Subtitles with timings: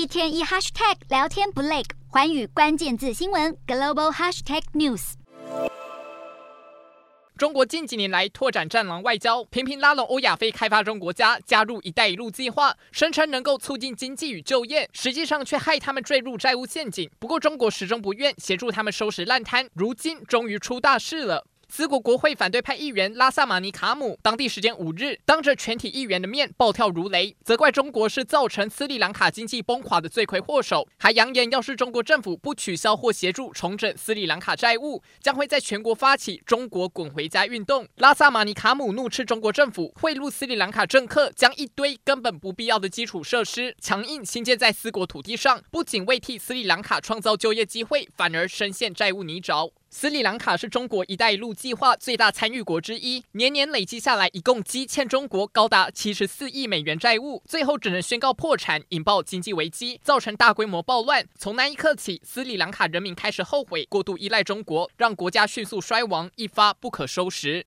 [0.00, 5.12] 一天一 hashtag 聊天不累，寰宇关键字新闻 global hashtag news。
[7.36, 17.10] 中国近几年来拓展战狼外交，频频拉拢欧亚非开发中国家加入“一带一路”计划，声称能够促进经济与就业，实际上却害他们坠入债务陷阱。
[17.18, 21.44] 不过，中国始终不愿协助他们收拾烂摊，如今终于出大事了。
[21.72, 37.86] 斯国国会反对派议员拉萨马尼卡姆当地时间五日，当着全体议员的面暴跳如雷，责怪中国是造成斯里兰卡经济崩垮的罪魁祸首，还扬言要是中国政府不取消或协助重整斯里兰卡债务，将会在全国发起“中国滚回家”运动。
[37.98, 49.70] 拉萨马尼卡姆怒斥中国政府贿赂斯里兰卡政客，将一堆根本不必要的基础设施强硬新建在斯国土地上，不仅未替斯里兰卡创造就业机会，反而深陷债务泥沼。
[49.92, 61.26] 斯里兰卡是中国“一带一路”计划最大参与国之一，年年累积下来，一共积欠中国高达七十四亿美元债务，最后只能宣告破产，引爆经济危机，造成大规模暴乱。
[61.36, 67.58] 从那一刻起，斯里兰卡人民开始后悔过度依赖中国，让国家迅速衰亡，一发不可收拾。